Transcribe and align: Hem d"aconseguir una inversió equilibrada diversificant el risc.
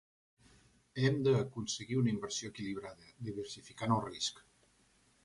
Hem 1.01 1.19
d"aconseguir 1.27 1.99
una 2.03 2.11
inversió 2.13 2.49
equilibrada 2.53 3.13
diversificant 3.29 3.95
el 3.99 4.03
risc. 4.07 4.43